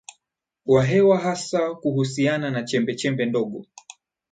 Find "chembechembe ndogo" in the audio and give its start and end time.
2.63-3.65